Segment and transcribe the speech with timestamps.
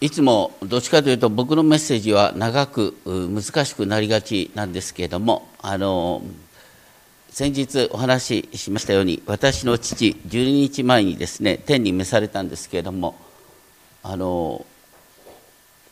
[0.00, 6.22] いつもどっちかというと僕のメッセージは長く難しくなりがちなんですけれどもあの
[7.30, 13.16] 先日お話ししましたように私の父12日前にですね天に召されたんですけれども
[14.04, 14.64] あの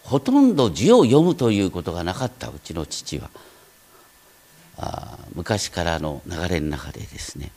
[0.05, 3.29] ほとんど字を読むということがなかったうちの父は。
[4.79, 7.51] あ昔からの流れの中でですね。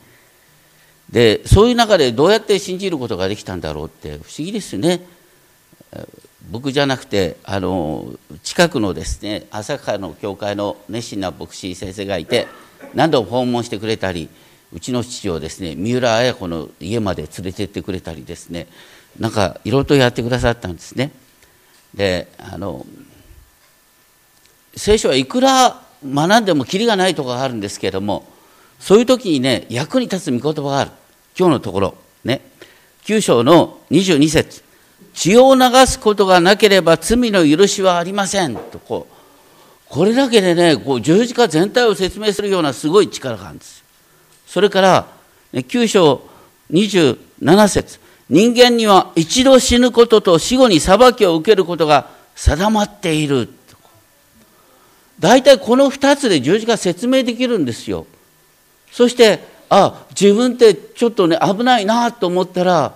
[1.11, 5.05] でそういう中でどうやって信じることができたんだろうって不思議ですね。
[6.49, 12.47] 僕じゃなくてあの近くのですね朝霞の教会の熱心な牧師先生がいて
[12.93, 14.29] 何度も訪問してくれたり
[14.71, 18.67] うちの父をですね三浦綾子の家まで連れてってくれたりですね
[19.19, 21.11] なんかいろいろとやってくださったんですね。
[21.93, 22.85] であの
[24.75, 28.27] 聖書はいくら学んでもきりがないところがあるんですけれども
[28.79, 30.91] そういう時にね役に立つ御言葉がある。
[31.37, 32.41] 今日のところね。
[33.05, 34.68] 9章の22節。
[35.13, 38.55] 血を流すことがなければ罪の許しはありません。
[38.55, 39.13] とこう
[39.89, 43.83] これだけでねこう十字架全体を説明するようなすごい力があるんです。
[44.45, 45.07] それから、
[45.51, 46.21] ね、9章
[46.71, 53.49] 27節人間には一度死ぬことと死後に裁きを受けることが定まっている。
[55.19, 58.05] 大体この2つで十字架説明できるんですよ。
[58.91, 62.93] そしてあ自分ってちょっとね危ないなと思ったら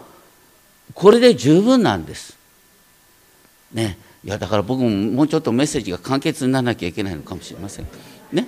[0.94, 2.38] これで十分なんです。
[3.74, 7.88] ね、いやだから僕ももうちょっとメッセージが簡潔にならなきゃいけないのかもしれません。
[8.32, 8.48] ね、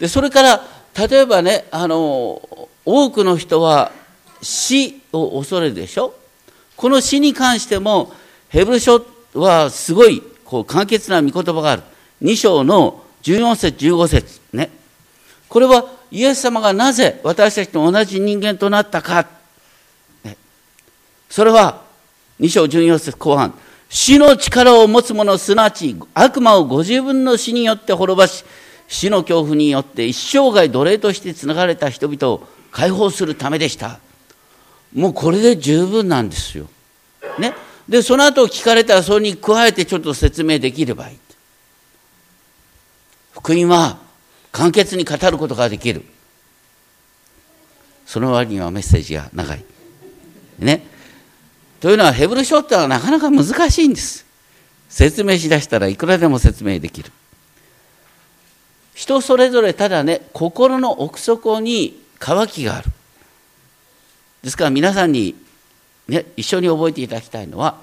[0.00, 0.64] でそれから
[1.08, 3.92] 例えばねあの多くの人は
[4.42, 6.14] 死を恐れるでしょ？
[6.76, 8.12] この死に関しても
[8.48, 11.82] ヘブル書はすごいこう簡潔な御言葉がある。
[12.22, 14.40] 2章の14節15節。
[14.52, 14.70] ね。
[15.48, 19.37] これはイエス様がなぜ私たちと同じ人間となったか。
[21.28, 21.82] それは
[22.40, 23.54] 2章14節後半
[23.88, 28.44] 死の力を持つ者すなわち悪魔をご自分の死によって滅ばし
[28.86, 34.00] 死の恐怖によって一生涯奴隷としてつながれた人々を解放するためでした
[34.94, 36.66] もうこれで十分なんですよ。
[37.38, 37.54] ね、
[37.88, 41.18] でその後聞かれたらそれに加えてちょっと説明できればいい。
[43.32, 43.98] 福音は
[44.50, 46.04] 簡潔に語ることができる。
[48.06, 49.64] その割にはメッセージが長い。
[50.58, 50.86] ね？
[51.80, 54.26] というのはヘブル書ってのはなかなか難しいんです。
[54.88, 57.12] 説明しだしたらいくらでも説明できる。
[58.94, 62.90] 人それぞれただね心の奥底に渇きがある。
[64.42, 65.36] ですから皆さんに、
[66.08, 67.80] ね、一緒に覚えていただきたいのは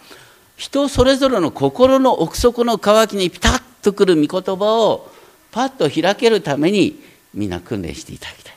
[0.58, 5.12] 人それぞれの心の奥底の渇きにピタッとくる御言葉を
[5.52, 7.02] パッと開けるために
[7.34, 8.56] みんな訓練していただきたい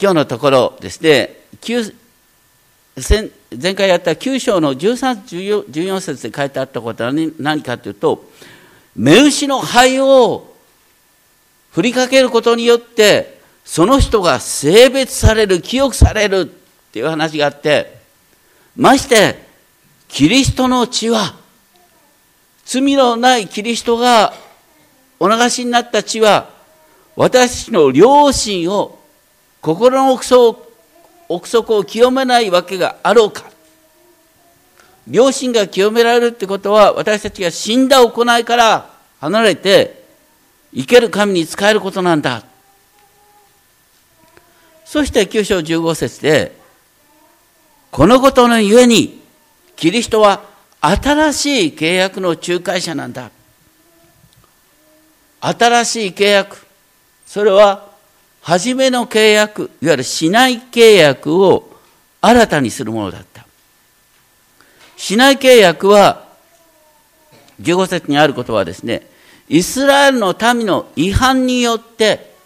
[0.00, 1.45] 今日のところですね
[3.60, 8.24] 前回やった9章の13、14節で書いてあったことは何かというと、
[8.94, 10.54] 目牛の灰を
[11.72, 16.44] 振りかけることによって、その人が性別される、清くされるっ
[16.92, 17.98] ていう話があって、
[18.74, 19.44] まして、
[20.08, 21.34] キリストの血は、
[22.64, 24.32] 罪のないキリストが
[25.20, 26.48] お流しになった血は、
[27.14, 28.98] 私の良心を、
[29.60, 30.65] 心の奥底
[31.28, 33.44] 奥底を清めないわけがあろうか。
[35.10, 40.04] 良心が清められるってことは私たちが死んだ行いから離れて
[40.74, 42.44] 生ける神に仕えることなんだ。
[44.84, 46.56] そして9章15節で
[47.90, 49.22] このことのゆえに
[49.74, 50.42] キリストは
[50.80, 53.30] 新しい契約の仲介者なんだ。
[55.40, 56.66] 新しい契約。
[57.26, 57.85] それは
[58.46, 61.68] 初めの契約、いわゆる市内契約を
[62.20, 63.44] 新たにするものだった。
[64.96, 66.28] 市内契約は、
[67.60, 69.04] 15節にあることはですね、
[69.48, 72.36] イスラエルの民の違反によって、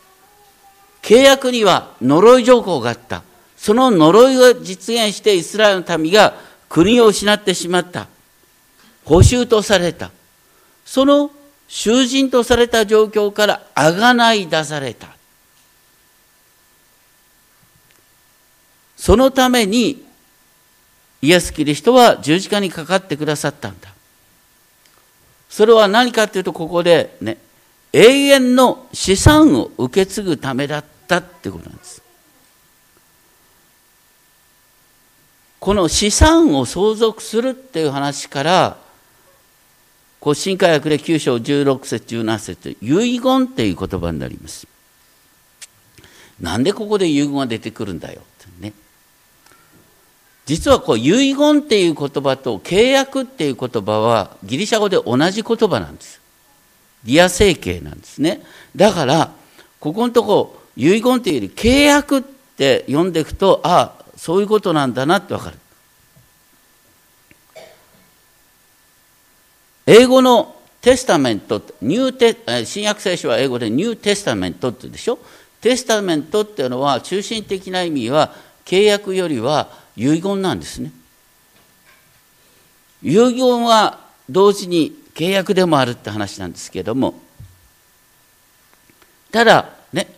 [1.02, 3.22] 契約には呪い条項があった。
[3.58, 6.32] その呪いが実現してイスラエルの民が
[6.70, 8.06] 国を失ってしまった。
[9.04, 10.10] 補修とされた。
[10.86, 11.30] その
[11.68, 15.19] 囚人とされた状況からあがない出された。
[19.00, 20.04] そのために
[21.22, 23.88] イエス・キリストは十字架にかかってくださったんだ。
[25.48, 27.38] それは何かっていうとここでね
[27.94, 32.02] 永遠の資産を受け継ぐためだったってことなんです。
[35.60, 38.76] この資産を相続するっていう話から
[40.20, 44.66] こう新科学で9章16節17節遺言っていう言葉になります。
[46.38, 48.20] なんでここで遺言が出てくるんだよ。
[50.46, 56.20] 実はこう遺言っていう言葉と契約っていう言葉はギリシャ語で同じ言葉なんです。
[57.04, 58.42] リア整形なんですね。
[58.74, 59.32] だから
[59.78, 65.56] ここのとこ遺言っていうより契約って読んでいくとああそういうことなんだなってわかる。
[69.86, 75.18] 英語の Testament New Te 新約聖書は英語で New Testament って言うでしょ？
[75.60, 78.34] テスタメントっていうのは中心的な意味は
[78.64, 79.68] 契約よりは
[80.00, 80.92] 遺言なんですね
[83.02, 84.00] 遺言は
[84.30, 87.14] 同時に契約でもあるって話なんですけれども
[89.30, 90.08] ただね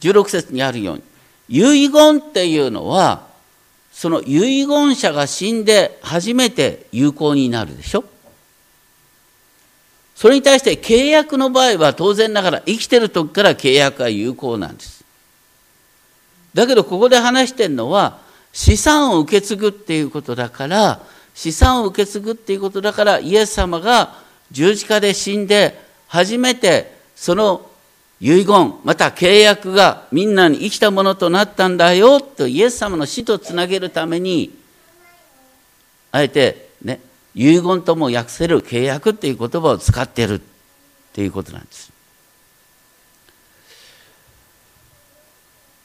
[0.00, 1.02] 16節にあるように
[1.48, 3.28] 遺言っていうのは
[3.92, 8.04] その遺言者が死んで初めて有効になるでしょ
[10.14, 15.02] それに対して契約の場合は当然ながら生きてる時から契約は有効なんです。
[16.52, 18.18] だけどここで話してるのは
[18.52, 21.00] 資産を受け継ぐっていうことだから
[21.34, 24.16] 資産を受け継ぐっていうことだからイエス様が
[24.50, 27.66] 十字架で死んで初めてその
[28.20, 34.54] 遺言また契約がみんなに生きたものとなったんだよとイエス様の死とつなげるために
[36.12, 37.00] あえてね
[37.34, 40.40] 遺言とも訳せる契約っていう言葉を使ってるっ
[41.12, 41.99] ていうことなんです。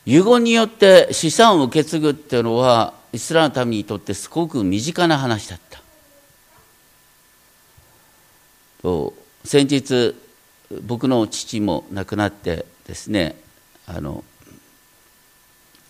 [0.06, 5.82] 遺言によって資産を受け継ぐっていうのはイスラムの民にとってすごく身近な話だった。
[9.44, 10.16] 先日
[10.84, 13.36] 僕の父も亡くなってですね
[13.88, 14.24] あの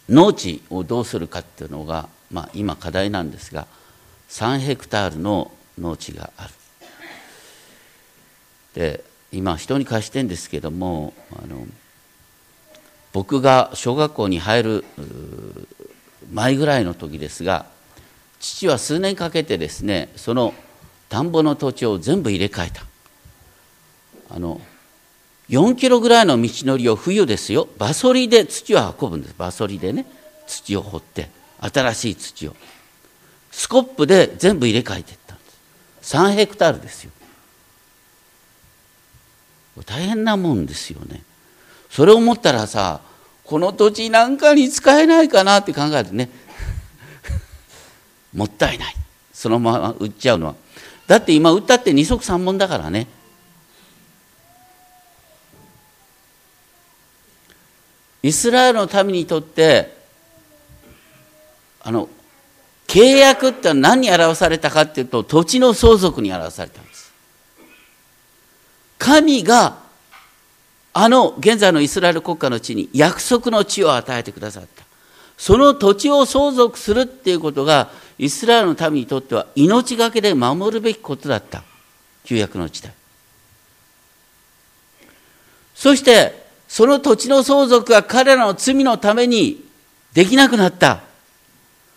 [0.08, 3.68] 農地をどうするかっていうのが、まあ、今課題なんですが
[4.30, 6.54] 3ヘクタールの農地がある。
[8.76, 11.66] で今人に貸してんですけどもあの
[13.16, 14.86] 僕が小学校に入る
[16.34, 17.66] 前ぐらいの時ですが
[18.42, 20.54] 父は数年かけてですねその
[21.08, 22.84] 田んぼの土地を全部入れ替えた。
[24.28, 24.60] あの
[25.48, 27.70] 4キロぐらいの道のりを冬ですよ。
[27.78, 29.36] バソリで土を運ぶんです。
[29.38, 30.06] バソリでね
[30.46, 31.30] 土を掘って
[31.62, 32.56] 新しい土を。
[33.50, 35.44] スコップで全部入れ替えていったんで
[36.02, 36.18] す。
[36.18, 37.12] 3ヘクタールですよ。
[39.86, 41.24] 大変なもんですよね。
[41.96, 43.00] それを思ったらさ
[43.46, 46.30] この土地なんかに使えないかなって考えるね。
[48.36, 48.96] もったいない。
[49.32, 50.56] そのまま売っちゃうのは。
[51.08, 53.08] だって今売ったって二足三本だからね。
[58.24, 59.96] イスラエルの民にとって
[61.80, 62.10] あの
[62.88, 67.14] 契約って何に表されたかっていうと土地の相続に表されたんです。
[68.98, 69.85] 神が
[70.98, 74.86] あの現在のイスラエル国家の地に約束の地を与えてくださった。
[75.38, 81.64] その土地を相続するっていうことがイスラエルの民にとっては命がけで守るべきことだった。
[82.24, 82.94] 旧約の時代。
[85.76, 89.66] そしてその土地の相続が彼らの罪のために
[90.14, 91.02] できなくなった。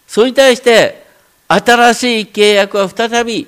[0.09, 1.07] それに対して、
[1.47, 3.47] 新しい契約は再び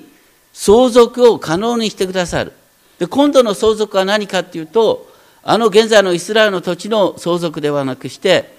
[0.53, 2.53] 相続を可能にしてくださる。
[2.99, 5.10] で今度の相続は何かっていうと、
[5.43, 8.55] あの現在のイスラエルの土地の相続ではなくして、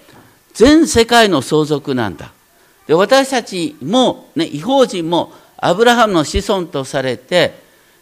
[0.53, 2.31] 全世界の相続なんだ。
[2.87, 7.53] で私たちも、ね、違法人もアブラハムの子孫とされて、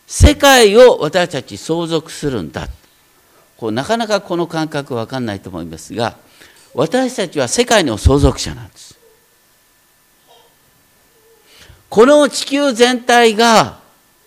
[0.08, 2.68] 世界を私たち相続するんだ。
[3.58, 6.18] こうなかなかこの感覚わかんないと思いますが、
[6.74, 8.98] 私たちは世界の相続者なんです。
[11.90, 13.80] この地球全体が、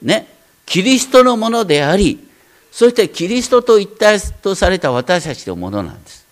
[0.03, 0.29] ね、
[0.67, 2.29] キリストのものであり、
[2.75, 6.27] そしてキリストと一体とされた私たちのものなんです。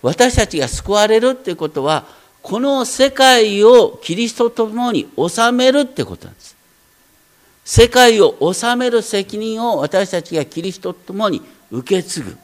[0.00, 2.06] 私たちが救われるっていうことは、
[2.40, 6.56] この世界をキリストと共に治めるってことなんです。
[7.62, 12.38] 世界を治める責任を私たちがキリストと共に受け継ぐ。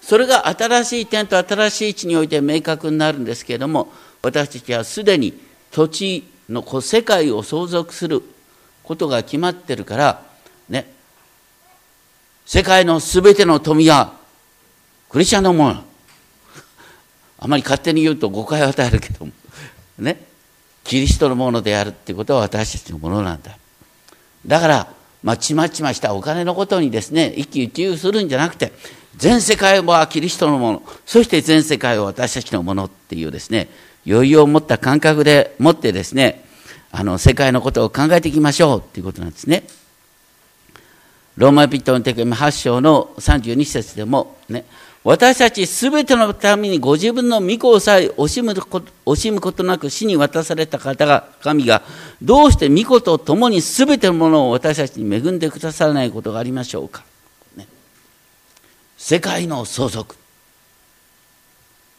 [0.00, 5.38] それが新しい点と新しい地において明確になるんですけれども、私たちはすでに
[5.70, 8.22] 土地の世界を相続する
[8.82, 10.22] ことが決まってるから
[10.70, 10.93] ね
[12.44, 14.14] 世界のすべての富は
[15.08, 15.84] クリスチャンのもの。
[17.38, 19.32] あまり勝手に言うと誤解を与えるけども。
[19.98, 20.24] ね。
[20.82, 23.56] キリストのものであるってことは私たちのものなんだ。
[24.46, 24.88] だから
[25.22, 28.72] まちまちましたお金のことにですね一喜一憂するんじゃなくて
[29.16, 30.82] 全世界はキリストのもの。
[31.06, 33.68] そして全世界は私たちのものっていうですね
[34.06, 36.44] 余裕を持った感覚でもってですね
[36.90, 39.64] あの世界のことを考えていきましょうっていうことなんですね。
[41.36, 44.64] ローマピットの手紙8章の32節でもね
[45.04, 51.82] 私たちすべてのためにご自分の御子をさえ惜しむこと惜しむことなく死に渡された方が、神が、
[52.22, 57.04] どうして御子と共にすべてのものを私たちに恵んでくださらないことがありましょうか。
[57.54, 57.68] ね、
[58.96, 60.16] 世界の相続。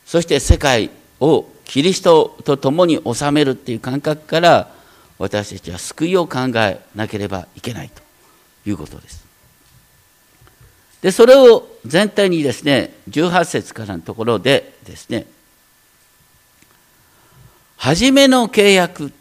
[0.08, 0.90] そして世界
[1.20, 4.72] をキリストと共に治めるっていう感覚から
[5.20, 8.02] 私たちは救いを考えなければいけないと
[8.68, 9.25] いうことです。
[11.06, 15.28] でそれを全体にですね18節からのところでですね
[17.78, 19.12] 初めの契約っ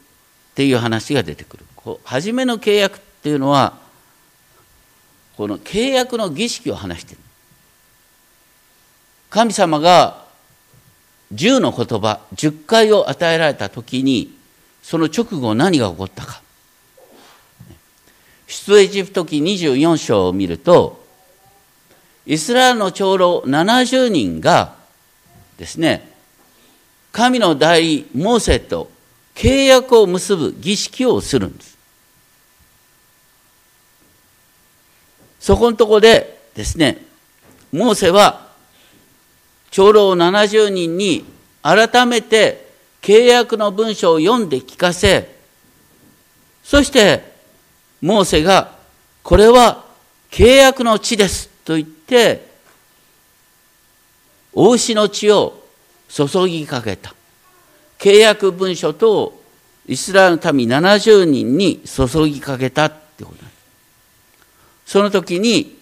[0.55, 1.67] ていう話が出てくる。
[1.77, 3.79] こう初めの契約っていうのは
[5.37, 7.21] この契約の儀式を話してる。
[9.29, 10.25] 神様が
[11.35, 14.35] 10の言葉10回を与えられた時に
[14.83, 16.41] その直後何が起こったか。
[18.47, 21.04] 出エジプト記24章を見ると
[22.27, 24.75] イスラエルの長老70人が
[25.59, 26.11] ですね、
[27.13, 28.91] 神の代理モーセと
[29.35, 31.79] 契約を結ぶ儀式をするんです。
[35.39, 37.05] そこのとこでですね、
[37.73, 38.49] モーセは
[39.71, 41.25] 長老70人に
[41.63, 45.35] 改めて契約の文書を読んで聞かせ、
[46.63, 47.35] そして
[48.01, 48.73] モーセが
[49.23, 49.85] これは
[50.31, 52.47] 契約の地ですと言って
[54.53, 55.65] お牛の血を
[56.09, 57.15] 注ぎかけた。
[57.99, 59.43] 契約文書と
[59.87, 63.45] イスラエルの民70人に注ぎかけたってこと
[64.87, 65.79] その時に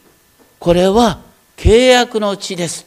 [0.58, 1.20] これは
[1.56, 2.86] 契約の地です。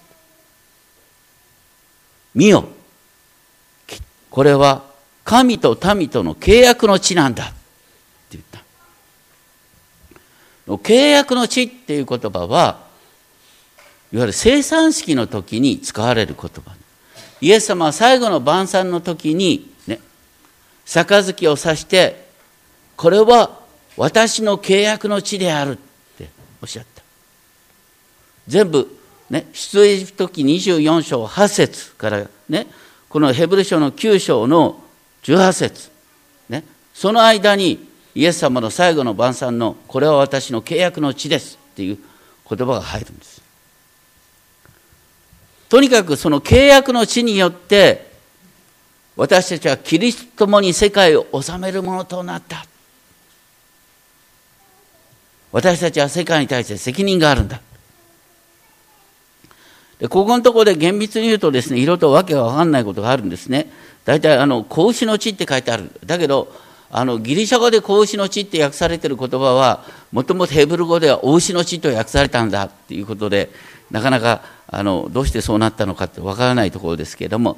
[2.34, 2.66] 見よ。
[4.30, 4.84] これは
[5.24, 7.46] 神と民との契約の地なんだ。
[7.46, 7.54] って
[8.32, 8.64] 言った。
[10.68, 12.85] 契約の地っていう言葉は
[14.14, 16.76] いわゆる生産式の時に使われる言葉。
[17.42, 20.00] イエス様は最後の晩餐の時にね
[20.86, 22.26] 杯を指して
[22.96, 23.60] これは
[23.98, 25.78] 私の契約の地であるっ
[26.18, 26.30] て
[26.62, 27.04] おっしゃった。
[28.48, 28.88] 全部
[29.30, 32.68] ね出エジプト記24章8節からね
[33.10, 34.82] このヘブル書の9章の
[35.24, 35.92] 18節。
[36.50, 42.00] ねその間にイエス様の最後の晩餐のこれは私の契約の地ですっていう
[42.50, 43.35] 言葉が入るんです。
[45.76, 48.10] とにかくその契約の地によって
[49.18, 52.66] 私たちはキリストと共に世界を治めるものとなった。
[55.52, 57.60] 私たちは世界に対して責任があるんだ。
[60.00, 63.70] でここのところで厳密に言うとですね色とわけが分かんないことがあるんですね。
[64.06, 65.92] 大体あの子牛の地って書いてある。
[66.06, 66.56] だけど
[66.90, 73.50] あのギリシャ語で子牛の地って訳されてる言葉はもともとヘブル語ではお牛の地と訳されたんだっていうことで
[73.96, 77.58] なかなかあのどうしてそうなったのかってわからないところですけれども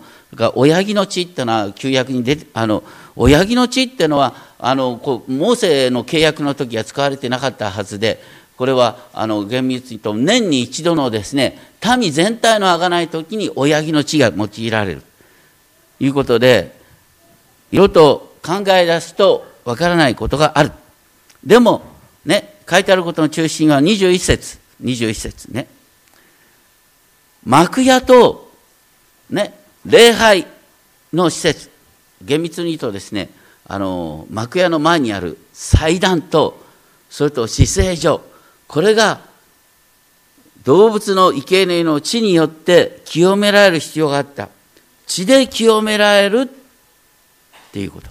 [0.53, 2.84] 親木の地っていうのは旧約に出てあの
[3.15, 8.22] 親木の地っていうのはあのこうモーセの契約の時は使われてなかったはずで
[8.56, 11.58] これはあの厳密に言うと年に一度のですね
[11.98, 15.01] 民全体のあがない時に親木の地が用いられる。
[15.98, 16.79] ということで
[17.72, 20.72] 色と考え出すとわからないことがある。
[21.44, 21.82] でも
[22.25, 24.60] ね書いてあることの中心は21節。
[24.84, 25.67] 21節ね。
[27.48, 28.51] 幕屋と、
[29.30, 30.46] ね、礼拝
[31.13, 31.70] の施設、
[32.22, 33.30] 厳密に言うとですね、
[33.66, 36.62] あの、幕屋の前にある祭壇と、
[37.10, 38.22] それと死聖所、
[38.68, 39.22] これが
[40.66, 44.50] 動物の生贄の地によって清められる必要があった。
[45.06, 48.10] 血で清められるっていうこと。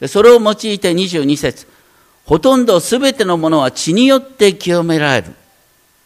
[0.00, 1.68] でそれを用いて22節
[2.24, 5.32] ほとんど全てのものは血によって清められる。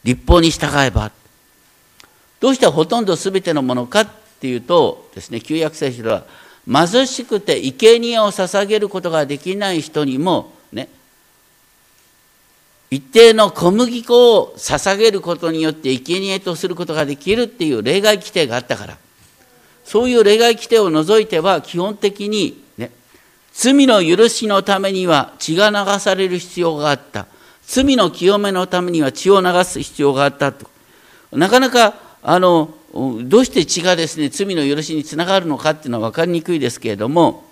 [0.04, 1.12] 立法に従えば。
[2.40, 4.08] どうしてほとんど全てのものかっ
[4.40, 6.24] ていうとですね旧約聖書では
[6.66, 10.88] 貧しくて生贄を捧げることができない人にもね
[12.90, 18.98] 一定の小麦粉を捧げることによって生贄とすることができるっていう例外規定があったから。
[19.84, 22.92] そういう例外規定を除いては基本的にね
[23.52, 27.26] 罪の許しのためには血が流される必要があった。
[27.62, 30.68] 罪の清めのためには血を流す必要があったと。
[31.32, 37.44] なかなかあのどうして血がですね罪の許しにつながるのかっていうのは分かりにくいですけれども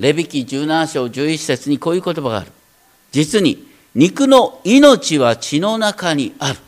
[0.00, 2.50] レビキ17章11節にこういう言葉がある。
[3.12, 6.58] 実に肉の命は血の中にある。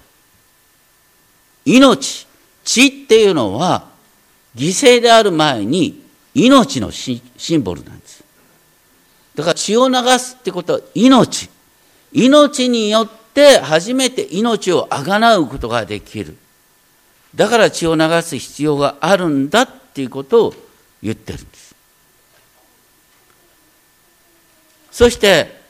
[1.65, 2.27] 命
[2.65, 3.89] 血っていうのは
[4.55, 6.03] 犠牲である前に
[6.35, 7.23] 命のシ
[7.57, 8.23] ンボルなんです。
[9.35, 11.49] だから血を流すってことは命。
[12.13, 16.37] 命によって初めて命をあがなうことができる。
[17.35, 20.55] だから血を流す必要があるんだっていうことを
[21.03, 21.75] 言ってるんです。
[24.91, 25.61] そして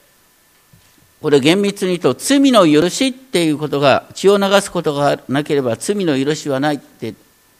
[1.21, 7.15] これ厳密に言うと罪の許しっていうことが血を流すことがなければ罪の許しはないって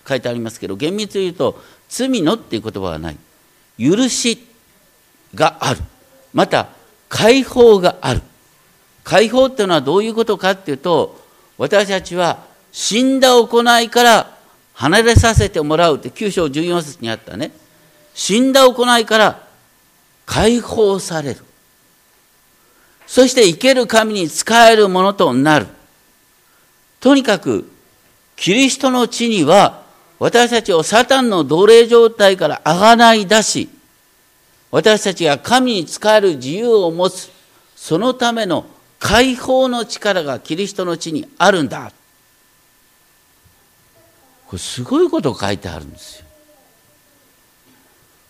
[0.07, 3.17] 書いてありますけど厳密に言うと罪のっていう言葉はない。
[3.79, 4.45] 許し
[5.35, 5.81] がある。
[6.35, 6.69] また
[7.09, 8.23] 解放がある。
[9.05, 11.21] 解放っていうのはどういうことかっていうと
[11.59, 14.37] 私たちは死んだ行いから
[14.75, 17.53] 離れさせてもらうって9章14節にあったね
[18.15, 19.47] 死んだ行いから
[20.27, 21.45] 解放される
[23.13, 25.67] そして生ける神に仕えるものとなる。
[26.99, 27.71] とにかく、
[28.37, 29.83] キリストの地には、
[30.19, 33.69] 私たちをサタンの奴隷状態からあがない出し、
[34.71, 37.31] 私たちが神に仕える自由を持つ、
[37.77, 38.65] そのための
[38.99, 41.93] 解放の力がキリストの地にあるんだ。
[44.53, 46.27] これすごいこと書いてあるんですよ。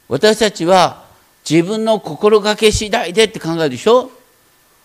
[0.09, 1.05] 私たちは
[1.45, 4.09] 自分の心がけ次第でって考えるでしょ？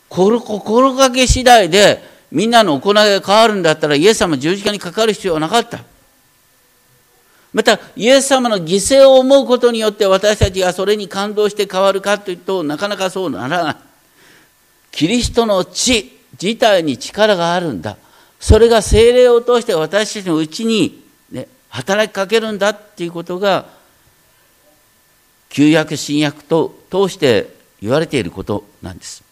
[0.10, 2.02] 心がけ次第で
[2.32, 5.84] みんなの行いが変わるんだったらイエス様十字架にかかる必要はなかった。
[7.54, 13.76] また、イエス様の犠牲を思うことによって私たちがそれに感動して変わるかというとなかなかそうならない。
[14.90, 17.96] キリストの血自体に力があるんだ。
[18.40, 21.06] それが精霊を通して私たちのうちに、
[21.78, 23.66] 働きかけるんだっていうことが
[25.50, 29.24] 旧約新約と通して言われていることなんです。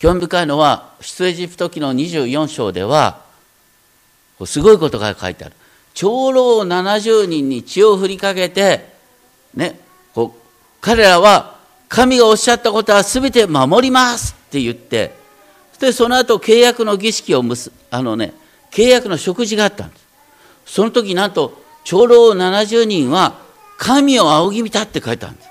[0.00, 3.20] 興味深いのは出エジプト記の24章では
[4.46, 5.54] すごいことが書いてある
[5.94, 8.86] 長老70人に血を振りかけて
[9.54, 9.78] ね
[10.14, 10.40] こう
[10.80, 15.14] 彼らは神がおっしゃったことは全て守りますって言って
[15.78, 18.32] でその後契約の儀式をむすあのね
[18.70, 20.06] 契約の食事があったんです。
[20.66, 23.38] その時なんと長老70人は
[23.78, 25.48] 神を仰ぎ見たって書いてあるんです。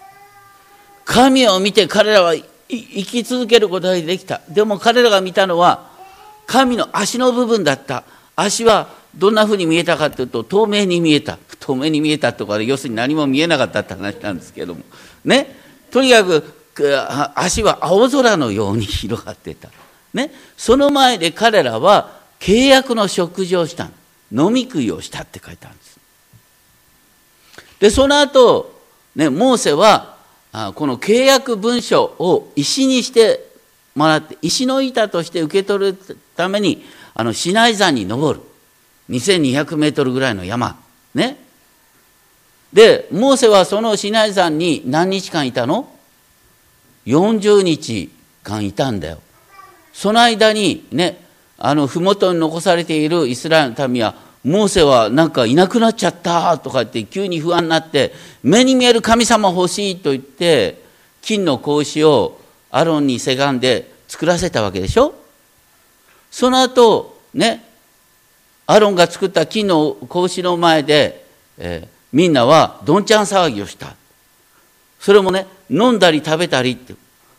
[1.05, 4.41] 神を見て彼らは生き続けることができた。
[4.47, 5.89] でも彼らが見たのは
[6.45, 8.03] 神の足の部分だった。
[8.35, 11.37] 足はどんなふうに見えたかというと透明に見えた。
[11.59, 14.81] 透明に見えたとか要するに何も見えなかったって話なんですけども。
[15.25, 15.55] ね。
[15.91, 16.43] とにかく
[17.35, 19.69] 足は青空のように広がってた、
[20.13, 23.89] ね、その前で彼らは契約の食事をした
[24.31, 25.99] 飲み食いをしたって書いてあるんです。
[27.79, 28.79] でその後
[29.15, 30.17] ねモーセは
[30.75, 33.49] この契約文書を石にして
[33.95, 35.97] もらって石の板として受け取る
[36.35, 38.45] ためにあのシナイ山に登る。
[39.09, 40.79] 2200メートルぐらいの山。
[41.13, 41.37] ね。
[42.71, 45.91] でモーセはそのシナイ山に何日間いたの
[47.07, 48.11] ?40 日
[48.43, 49.19] 間いたんだよ。
[49.91, 51.28] その間にね
[51.59, 60.81] あの麓に残されているイスラエルの民はモーセはなんかいなくなっちゃったとかって急に不安になって目に見える神様欲しいと言って
[61.21, 62.39] 金の格子を
[62.71, 65.13] アロンにせがんで作らせたわけでしょ？
[66.31, 67.65] その後ね
[68.65, 71.25] アロンが作った金の格子の前で、
[71.57, 73.95] えー、みんなはどんちゃん騒ぎをした。
[74.99, 76.93] それもね飲んだり食べたりって。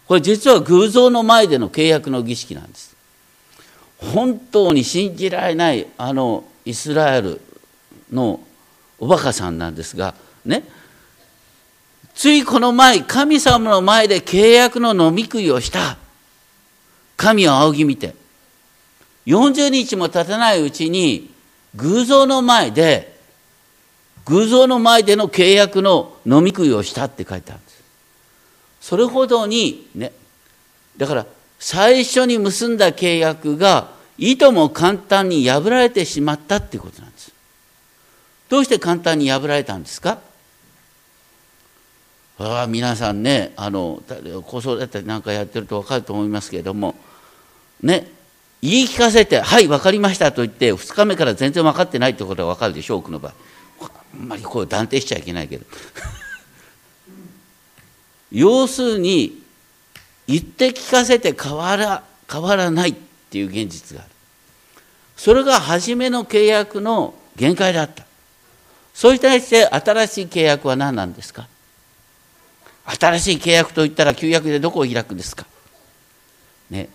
[0.06, 2.89] これ実は偶像の前での契約の儀式なんです。
[4.00, 7.40] 本当に信じられないあのイスラエル
[8.12, 8.40] の
[8.98, 10.64] おバカさんなんですがね。
[12.14, 15.96] ついこの前神様の前で契約の飲み食いをした。
[17.16, 18.14] 神を仰ぎ見て。
[19.26, 21.32] 40日も経たないうちに
[21.76, 23.20] 偶像の前で
[24.24, 27.82] 偶像の前での契約の飲み食いをしたって書いてあるんです。
[28.80, 30.12] それほどにね。
[30.96, 31.26] だから
[31.60, 37.32] 最初に結んだ契約がいとも簡単に破られてしまったっていうことなんです。
[38.48, 40.18] どうして簡単に破られたんですか？
[42.38, 44.02] あ皆さんねあの
[44.46, 46.94] 子育てなんかやってると分かると思いますけれども
[47.82, 48.10] ね
[48.62, 53.34] 言い聞かせて「はい分かりました」と言って2日目から全然分かってないってことは分かるでしょう多くの場合。
[54.14, 55.66] あんまりこう断定しちゃいけないけど。
[58.32, 59.39] 要するに
[60.30, 62.94] 言って聞かせて変わら変わらないっ
[63.30, 64.12] ていう現実がある。
[65.16, 68.04] それが初めの契約の限界だった。
[68.94, 71.48] それに対して新しい契約は何なんですか？
[72.84, 75.46] 新しい契約といったら旧約でどこを開くんですか？
[76.70, 76.88] ね。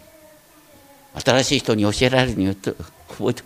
[1.13, 2.71] 新しい人に教えられるによって
[3.09, 3.43] 覚えて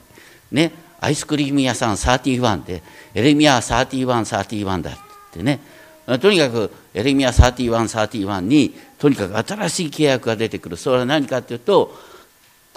[0.51, 0.71] ね。
[1.01, 4.25] アイスクリーム屋さん31でエレミア3131
[4.65, 4.97] 31だっ
[5.31, 5.59] てね。
[6.19, 11.95] とにかくエレミア3131にとにかく新しい契約が出てくるそれは何かというと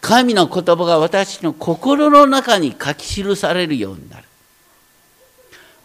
[0.02, 4.24] 神の言葉が私の心の中に書き記されるようになる。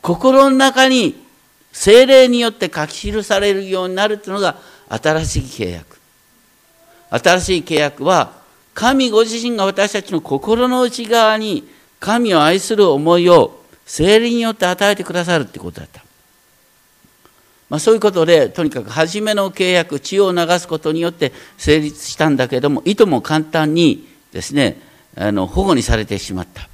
[0.01, 1.23] 心の中に
[1.71, 4.57] 精霊によって書き記されるようになるというのが
[4.89, 5.99] 新しい契約。
[7.11, 8.31] 新しい契約は
[8.73, 11.67] 神ご自身が私たちの心の内側に
[11.99, 16.06] 神を愛する思いを精霊によって与えてくださるってことだった。
[17.69, 24.79] まあ、そういうことでとにかく初めの契約血を流すことによって成立したんだけどもいとも簡単にですね
[25.17, 26.69] あの保護にされてしまった。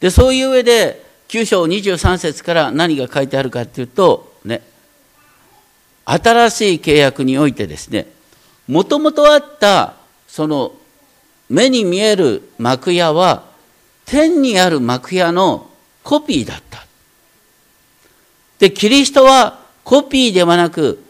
[0.00, 4.62] でそういう上で9章23節から何が書いてあるかっていうとね
[6.04, 8.06] 新しい契約においてですね
[8.68, 9.94] もともとあった
[10.28, 10.72] その
[11.48, 13.44] 目に見える幕屋は
[14.04, 15.70] 天にある幕屋の
[16.02, 16.73] コピーだった。
[18.58, 21.02] で、キリストはコピーではなく、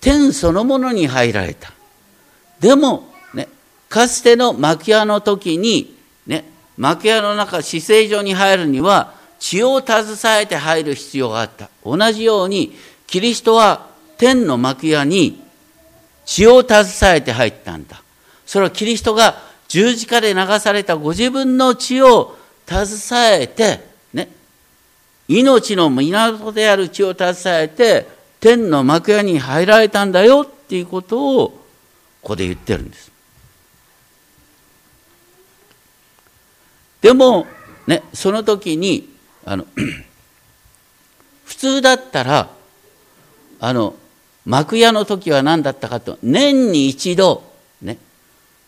[0.00, 1.72] 天そのものに入られた。
[2.60, 3.48] でも、ね、
[3.88, 6.44] かつての幕屋の時に、ね、
[6.76, 11.70] 幕屋の中、死聖所に入るには、血を携えて入る必要があった。
[11.84, 15.42] 同じように、キリストは天の幕屋に
[16.24, 18.02] 血を携えて入ったんだ。
[18.46, 22.36] それはキリストが十字架で流されたご自分の血を
[22.68, 23.89] 携えて、
[25.30, 28.08] 命の源である血を携えて
[28.40, 31.48] 天の幕屋に入られたんだよっていうことを
[32.20, 33.12] ここで言ってるんです。
[37.00, 37.46] でも
[37.86, 39.08] ねその時に
[39.44, 39.66] あの
[41.46, 42.50] 普通だったら
[43.60, 43.94] あの
[44.44, 47.44] 幕屋の時は何だったかと年に一度
[47.80, 47.98] ね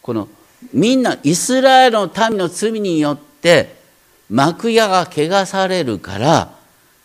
[0.00, 0.28] この
[0.72, 3.81] みんなイスラエルの民の罪によって
[4.30, 6.54] 幕屋が汚されるから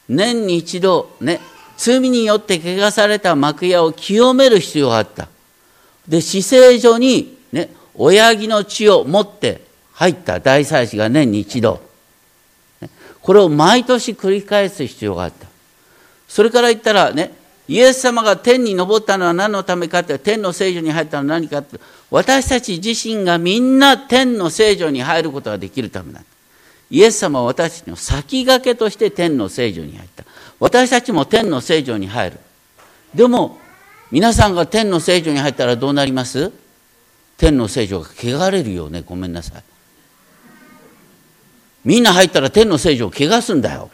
[0.08, 1.40] 年に一度ね
[1.78, 5.28] 罪によって汚された幕屋を清める必要があった。
[6.08, 9.62] で死聖所にね親木の血を持って
[9.94, 11.82] 入った大祭司が年に一度。
[13.22, 15.48] これを毎年繰り返す必要があった。
[16.28, 17.32] それから言ったらね
[17.68, 21.78] イエス様が天に昇ったのは何のためかって天の聖女に入ったのは何かって
[22.10, 26.37] 私たち自身がみんな天の聖女に入ることができるためなんだ。
[26.90, 30.24] イエス様は私たちの先駆けとして天の聖女に入った。
[30.60, 32.40] 私たちも天の聖女に入る。
[33.14, 33.60] でも、
[34.10, 36.52] 皆さんが天の聖女に入ったらどうなります？
[37.38, 39.04] 天の聖女が汚れるよね。
[39.06, 39.64] ごめんなさい。
[41.84, 43.90] みんな入ったら天の聖女を汚すんだよ。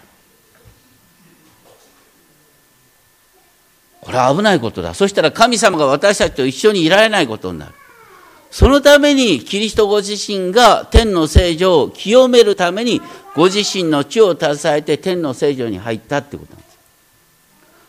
[4.01, 4.93] これは危ないことだ。
[4.93, 7.73] そしたら神様が私たちと一緒にいられないことになる。
[8.53, 13.01] そのためにキリストご自身が天の聖女を清めるために
[13.33, 16.77] ご自身の血を携えて天の聖女に入ったってことなんです。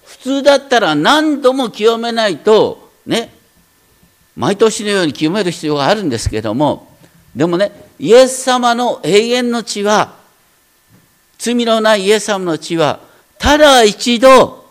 [0.07, 3.35] 普通だったら何度も清めないとね
[4.37, 6.97] 毎年のように清める必要があるんですけども
[7.37, 10.15] でもねイエス様の永遠の血は
[11.37, 13.01] 罪のないイエス様の血は
[13.39, 14.65] ただ一度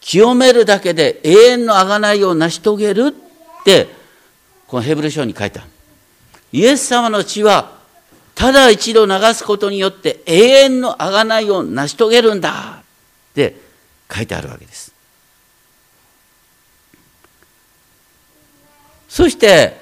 [0.00, 3.98] 清めるだけで永遠の贖いを成し遂げるって
[4.70, 5.64] このヘブル書に書いた。
[6.52, 7.72] イエス様の血は、
[8.36, 13.56] ただ一度流すことによって永遠の贖いを成し遂げるんだって
[14.14, 14.94] 書いてあるわけです。
[19.08, 19.76] そして、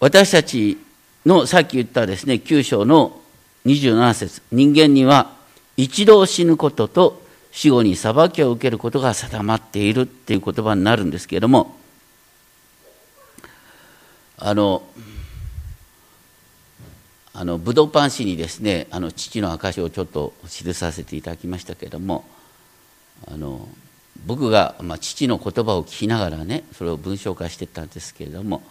[0.00, 0.76] 私たち
[1.24, 3.20] のさっき言ったですね、9章の
[3.64, 5.30] 27節人間には
[5.76, 7.23] 一度死ぬことと
[7.54, 11.76] 死後に裁きを受けることが定まっているっていう言葉になるんですけれども
[14.36, 14.82] あの
[17.32, 22.24] あの武道パン紙にですねあの父の証をちょっと記させていただきましたけれども
[23.28, 23.68] あの
[24.26, 28.62] 僕が、まあ、父の言葉を聞きながらねそれを文章化してたんですけれども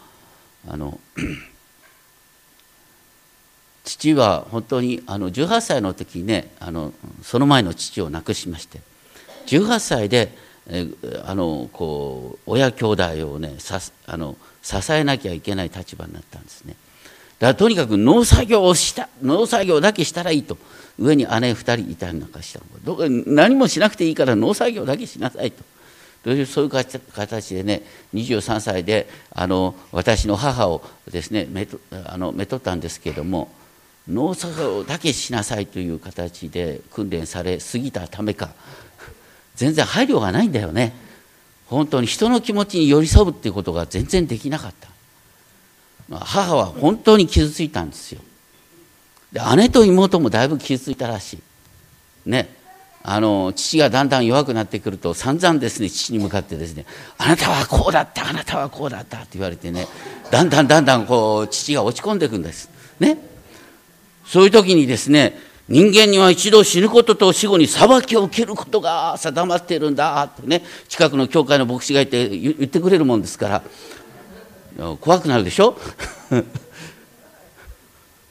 [0.67, 0.99] あの
[3.83, 8.81] 父は本当にあの18歳の時にねあのその前の父を亡くしまして
[9.47, 10.35] 18歳で
[10.67, 10.87] え
[11.25, 13.57] あのこう親兄弟をね
[14.05, 16.75] あの支えなきゃいけない立場になったんですね。
[17.39, 20.57] だからとにかく農作業をした農作業だけしたらいいと
[20.97, 25.63] 上に姉2人いたりなんかしたど何もしなくていいから農作業だけしなさいと。
[26.23, 33.51] そういう形でね23歳であの私の母をですねめとあのめとったんですけれども
[34.07, 38.51] 農作業だけしなさいという形で訓練されすぎたためか
[39.55, 40.93] 全然配慮がないんだよね。
[41.67, 44.89] 本当に人の気持ちに寄り添うっていうことが全然できなかった。
[46.19, 48.21] 母は本当に傷ついたんですよ。
[49.31, 51.39] で姉と妹もだいぶ傷ついたらし
[52.25, 52.29] い。
[52.29, 52.63] ね。
[53.05, 56.85] あの父がだんだん弱くなってくると散々ですね父に向かってですね
[57.19, 59.89] 「あなたはこうだったあなたはこうだった」って言われてね
[60.31, 62.69] だんだんだんだんこう父が落ち込んでいくんです。
[62.99, 63.32] ね。
[64.25, 65.37] そういう時にですね
[65.69, 73.63] 人間には一度死ぬことと死後に裁きを受けることが定まっているんだってね近くの教会の牧師がいて言ってくれるもんですから。
[74.99, 75.77] 怖くなるでしょ？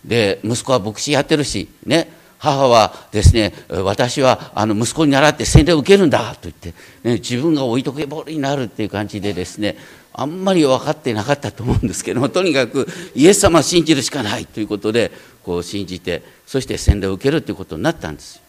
[0.04, 6.74] で息子は牧師やってるしね母はですね私はあの息子に習って洗礼を受けるんだと言って、
[7.04, 9.76] ね、自分が置いとけぼりになるっていう感じでですね
[10.14, 15.10] あんまり分かってなかったと思うんですけども とにかくイエス様を信じるしかないということで
[15.42, 18.40] こう信じてそして洗礼を受けるということになったんです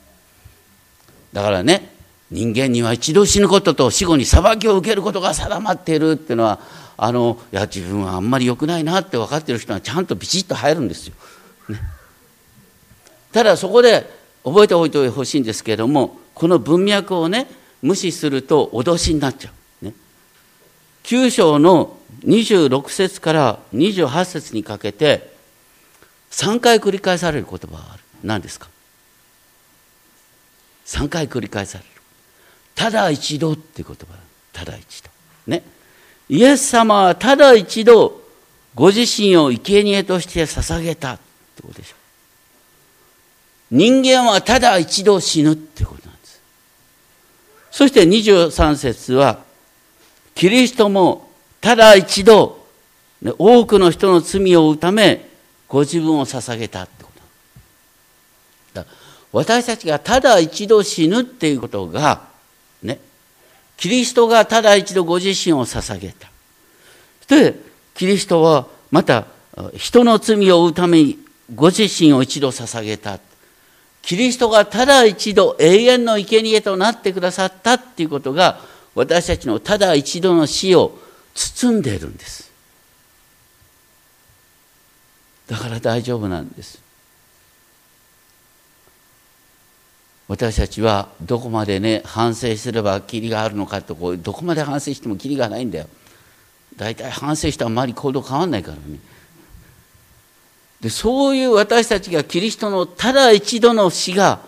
[1.32, 1.94] だからね
[2.30, 6.60] 人間には一度死ぬことと死後に裁きを受けることが定まっているっていうのは
[6.98, 11.14] あのいや自分はあんまり良くないなって分かっている人はちゃんとビチッと入るんですよ。
[11.70, 11.80] ね
[13.32, 14.10] ただそこで
[14.44, 17.48] 覚えておいてほしいんですけれどもこの文脈をね
[17.82, 19.54] 無視すると脅しになっちゃう。
[21.04, 25.34] ね、9章の26節から28節にかけて
[26.32, 28.04] 3回繰り返される言葉がある。
[28.24, 28.68] 何ですか
[30.86, 31.90] ?3 回繰り返される。
[32.76, 34.16] ただ一度っていう言葉。
[34.52, 35.10] ただ一度。
[35.48, 35.64] ね。
[36.30, 38.22] イエス様はただ一度
[38.74, 41.20] ご自身を生贄として捧げたっ
[41.56, 41.96] てことでしょ。
[43.72, 46.42] 人間はただ一度死ぬってことなんです。
[47.72, 49.43] そして23節は、
[50.36, 51.30] キリストも
[51.62, 52.66] ただ一度、
[53.38, 55.30] 多くの人の罪を負うため、
[55.68, 57.10] ご自分を捧げたってこ
[58.74, 58.86] とだ
[59.32, 62.28] 私たちがただ一度死ぬっていうことが、
[62.84, 63.00] ね、
[63.78, 66.30] キリストがただ一度ご自身を捧げた。
[67.28, 67.56] で、
[67.96, 69.26] キリストはまた
[69.76, 71.18] 人の罪を負うために
[71.56, 73.20] ご自身を一度捧げた。
[74.02, 78.60] キリストがただ一度永遠の生贄となってくださったっていうことが
[78.96, 80.98] 私たちのただ一度の死を
[81.34, 82.52] 包んでいるんです。
[85.48, 86.82] だから大丈夫なんです。
[90.28, 95.88] 私たちはどこまでね反省すればキリがあるのかとこうどこまで反省してもキリがないんだよ。
[96.76, 99.00] 大体反省したらあまり行動変わんないからね。
[100.82, 104.40] でそういう私たちがキリストのただ一度の死が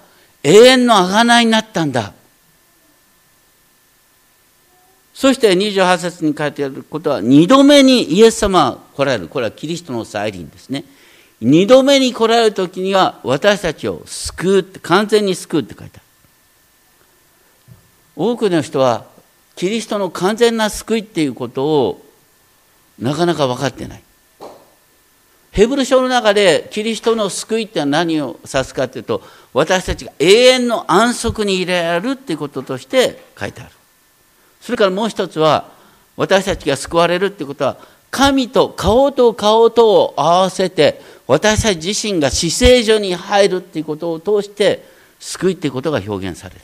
[0.43, 2.13] 永遠の贖いになったんだ。
[5.15, 9.27] そして28節に書いてあることは、二度目にイエス様が来られる。
[9.29, 10.83] これはキリストの再臨ですね。
[11.39, 16.05] 二度目に来られる時には私たちを救うって、完全に救うって書いてある。
[18.17, 19.05] 多くの人は
[19.55, 22.05] キリストの完全な救いっていうことを
[22.99, 24.03] なかなか分かってない。
[25.51, 29.21] ヘブル書の中でキリストの救いって何を指すかというと
[29.53, 33.71] 私たちが永遠の安息に入れられるっていうこととして書いてある
[34.65, 35.69] それからもう一つは
[36.17, 37.77] 私たちが救われるってことは
[38.09, 44.83] 神と顔と顔とを合わせて私たち自身が死聖所に入るっていうことを通して
[45.19, 46.61] 救いっていうことが表現される。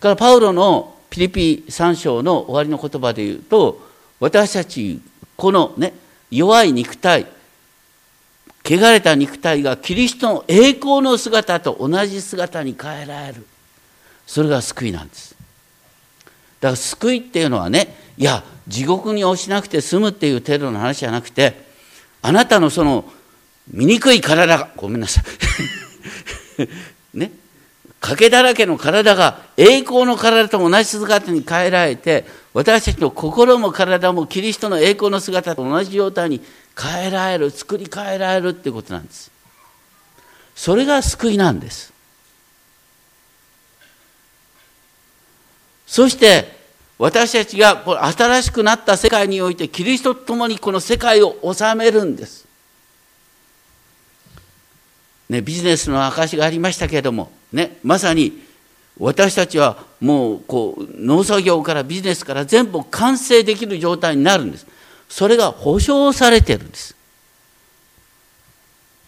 [0.00, 3.86] からパウロのピリピ3章の終わりの言葉で言うと
[4.18, 5.02] 私たち
[5.36, 5.92] このね
[6.30, 7.26] 弱い肉体
[8.64, 13.46] 汚れた肉体がキリストの栄光の姿と同じ姿に変えられる。
[14.26, 15.27] それが救いなんです。
[16.60, 21.68] だから救いっていうのはねいや地獄に落ちなくて済むっていう程度の話じゃなくて
[22.22, 23.04] あなたのその
[23.70, 26.68] 醜い体がごめんなさい。
[27.18, 27.32] ね。
[28.00, 36.40] 賭けだらけの体が栄光の体と同じ姿に変えられて私たちの心も体もキリストの栄光の姿と同じ状態に
[36.80, 39.32] 変えられる作り変えられるっていうことなんです。
[40.54, 41.92] それが救いなんです。
[45.88, 46.56] そして
[46.98, 52.46] 私たちが新しくなった世界においてキリストと共にこの世界を治めるんです、
[55.30, 58.46] ね、ビジネスの証がありましたけれども、ね、まさに
[58.98, 64.66] 私たちはもうこう農作業からビジネスから全部完成できる状態になるんです。
[65.08, 66.94] それが保証されてるんです。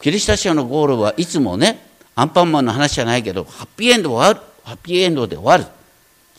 [0.00, 4.40] キリシタ者のゴールはいつもねアンパンマンの話じゃないけどハッピーエンド終わる。
[4.64, 5.79] ハッピーエンドで終わる。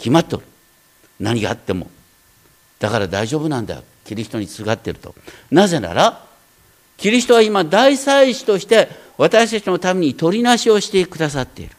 [0.02, 0.44] 決まっとる。
[1.20, 1.90] 何があっても。
[2.80, 5.14] だから大丈夫なんだキリストにすがってると。
[5.52, 6.26] なぜなら
[6.98, 11.76] キリストは今大祭司として私たちのために取りなしをしてくださっている。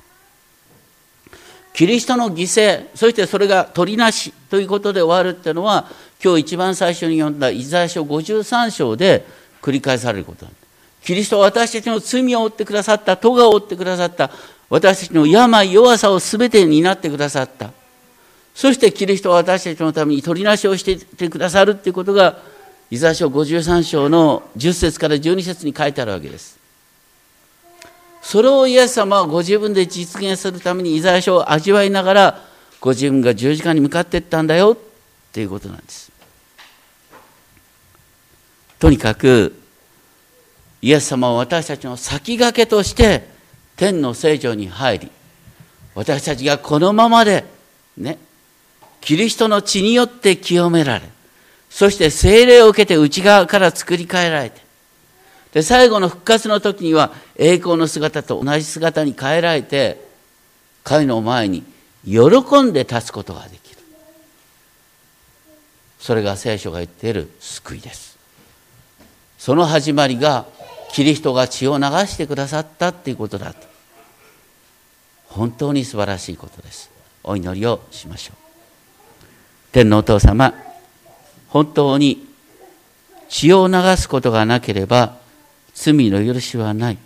[1.75, 5.89] キリストの犠牲そしてそれが取りなしということで終わるっていうのは
[6.23, 9.27] 今日一番最初に読んだイザヤ書53章で
[9.61, 10.55] 繰り返されることなん
[11.03, 14.31] キリストは私たちの罪を負ってくださった、咎を負ってくださった、
[14.71, 17.73] 私たちの病弱さを全て担ってくださった。
[18.55, 22.39] そしてキリストは私たちのために取りなしをしててくださるということが
[22.91, 26.59] イザヤ書53章の10節から12節に書いてあるわけです。
[28.21, 32.45] それをイエス様はご自分で実現するためにイザヤ書を味わいながら
[32.81, 34.79] ご自分が十字架に向かっていったんだよっ
[35.33, 36.13] ていうことなんです。
[38.79, 39.55] とにかく
[40.83, 43.29] イエス様は私たちの先駆けとして
[43.77, 45.11] 天の聖女に入り
[45.95, 47.45] 私たちがこのままで
[47.97, 48.19] ね
[49.03, 51.09] キリストの血によって清められ
[51.69, 54.63] そして精霊を受けて内側から作り変えられて
[55.53, 60.03] で最後の復活の時には栄光の姿と同じ姿に変えられて
[60.83, 61.63] 彼の前に
[62.05, 63.81] 喜んで立つことができる。
[66.01, 68.19] それが聖書が言っている救いです。
[69.39, 70.47] その始まりが
[70.93, 73.67] キリストが血を流してくださったっていうことだと。
[75.29, 76.91] 本当に素晴らしいことです。
[77.23, 78.42] お祈りをしましょう。
[79.73, 80.55] 天のお父様
[81.49, 82.27] 本当に
[83.29, 85.17] 血を流すことがなければ
[85.75, 86.99] 罪の許しはない。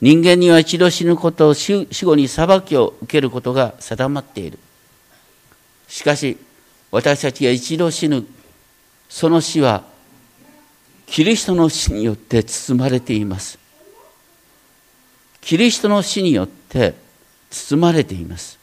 [0.00, 4.58] 人間には一度死ぬことを死後に裁きを受けることが定まっている。
[5.88, 6.38] しかし
[6.90, 8.26] 私たちが一度死ぬ
[9.08, 9.84] その死は
[11.06, 13.58] キリストの死によって包まれています。
[15.40, 16.94] キリストの死によって
[17.50, 18.58] 包まれています。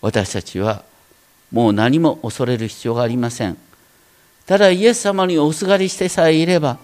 [0.00, 0.84] 私たちは
[1.54, 3.56] もう何も恐れる必要がありません。
[4.44, 6.78] ただイエス様におすがりしてさえいれば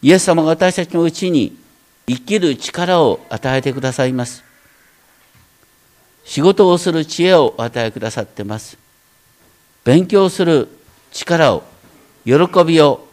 [0.00, 1.58] イエス様が私たちのうちに
[2.06, 4.44] 生きる力を与えてくださいます。
[6.24, 8.78] 仕事をする知恵を与えくださってます。
[9.84, 10.68] 勉強する
[11.10, 11.64] 力を
[12.24, 13.04] 喜びを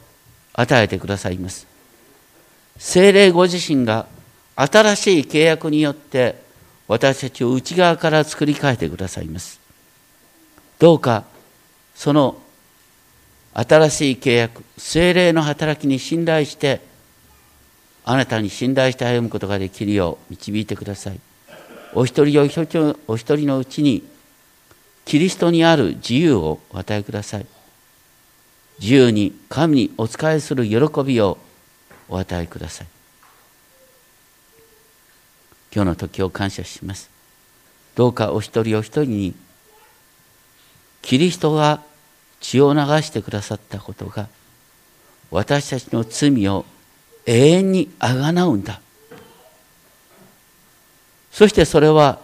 [0.53, 1.65] 与えてくださいます。
[2.77, 4.05] 精霊ご自身が
[4.55, 6.39] 新しい契約によって
[6.87, 9.64] 私たちを内側から作り変えてくださいます。
[10.79, 11.23] どうか
[11.95, 12.37] その
[13.53, 16.81] 新しい契約精霊の働きに信頼して
[18.03, 21.19] あなたに信頼して歩むことができるよう導いてください。
[21.93, 24.03] お一人お一人お一人のうちに
[25.05, 27.45] キリストにある自由をお与えください。
[28.79, 31.37] 自由に神にお仕えする喜びを
[32.09, 32.87] お与えください。
[35.73, 37.09] 今日の時を感謝します。
[37.95, 39.35] どうかお一人お一人に
[41.05, 41.81] キリストが
[42.41, 44.27] 血を流してくださったことが
[45.29, 46.65] 私たちの罪を
[47.27, 48.81] 永遠にあがなうんだ。
[51.31, 52.19] そしてそれは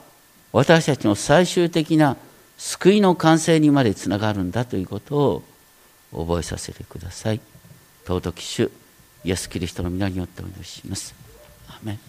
[0.52, 2.18] 私たちの最終的な
[2.58, 5.44] 救いの完成にまでつながるんだということ
[6.12, 7.40] を覚えさせてください。
[8.06, 8.72] 尊き主
[9.24, 11.14] イエス・キリストの皆によってお祈りします。
[11.70, 12.00] アメ